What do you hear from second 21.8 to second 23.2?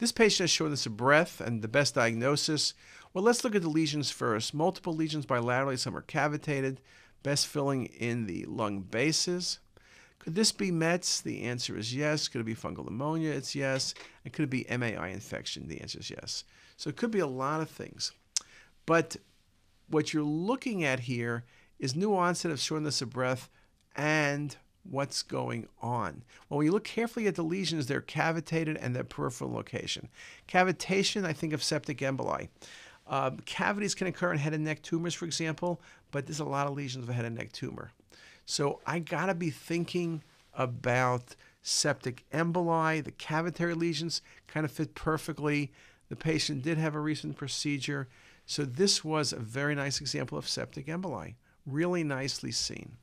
new onset of shortness of